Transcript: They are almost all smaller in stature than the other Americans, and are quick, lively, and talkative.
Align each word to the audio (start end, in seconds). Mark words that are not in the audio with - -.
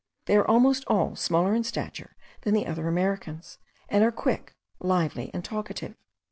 They 0.25 0.35
are 0.35 0.47
almost 0.47 0.83
all 0.87 1.15
smaller 1.15 1.53
in 1.53 1.63
stature 1.63 2.15
than 2.41 2.55
the 2.55 2.65
other 2.65 2.87
Americans, 2.87 3.59
and 3.87 4.03
are 4.03 4.11
quick, 4.11 4.55
lively, 4.79 5.29
and 5.31 5.45
talkative. 5.45 5.93